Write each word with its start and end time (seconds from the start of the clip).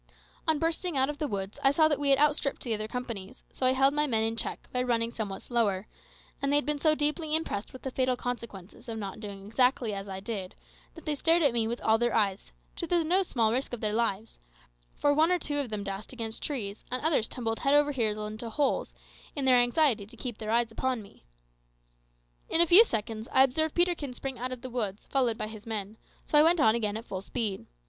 On 0.47 0.57
bursting 0.57 0.97
out 0.97 1.11
of 1.11 1.19
the 1.19 1.27
woods 1.27 1.59
I 1.63 1.69
saw 1.69 1.87
that 1.87 1.99
we 1.99 2.09
had 2.09 2.17
outstripped 2.17 2.63
the 2.63 2.73
other 2.73 2.87
companies, 2.87 3.43
so 3.53 3.67
I 3.67 3.73
held 3.73 3.93
my 3.93 4.07
men 4.07 4.23
in 4.23 4.35
check 4.35 4.67
by 4.73 4.81
running 4.81 5.11
somewhat 5.11 5.43
slower; 5.43 5.85
and 6.41 6.51
they 6.51 6.55
had 6.55 6.65
been 6.65 6.79
so 6.79 6.95
deeply 6.95 7.35
impressed 7.35 7.71
with 7.71 7.83
the 7.83 7.91
fatal 7.91 8.15
consequences 8.17 8.89
of 8.89 8.97
not 8.97 9.19
doing 9.19 9.45
exactly 9.45 9.93
as 9.93 10.09
I 10.09 10.19
did, 10.19 10.55
that 10.95 11.05
they 11.05 11.13
stared 11.13 11.43
at 11.43 11.53
me 11.53 11.67
with 11.67 11.79
all 11.81 11.99
their 11.99 12.15
eyes, 12.15 12.51
to 12.77 12.87
the 12.87 13.03
no 13.03 13.21
small 13.21 13.51
risk 13.53 13.73
of 13.73 13.79
their 13.79 13.93
lives; 13.93 14.39
for 14.95 15.13
one 15.13 15.31
or 15.31 15.37
two 15.37 15.67
dashed 15.67 16.13
against 16.13 16.41
trees, 16.41 16.83
and 16.89 17.05
others 17.05 17.27
tumbled 17.27 17.59
head 17.59 17.75
over 17.75 17.91
heels 17.91 18.17
into 18.17 18.49
holes, 18.49 18.93
in 19.35 19.45
their 19.45 19.57
anxiety 19.57 20.07
to 20.07 20.17
keep 20.17 20.39
their 20.39 20.49
eyes 20.49 20.71
upon 20.71 21.03
me. 21.03 21.25
In 22.49 22.59
a 22.59 22.65
few 22.65 22.83
seconds 22.83 23.27
I 23.31 23.43
observed 23.43 23.75
Peterkin 23.75 24.15
spring 24.15 24.39
out 24.39 24.51
of 24.51 24.61
the 24.61 24.69
woods, 24.71 25.05
followed 25.05 25.37
by 25.37 25.45
his 25.45 25.67
men, 25.67 25.97
so 26.25 26.39
I 26.39 26.43
went 26.43 26.59
on 26.59 26.73
again 26.73 26.97
at 26.97 27.05
full 27.05 27.21
speed. 27.21 27.67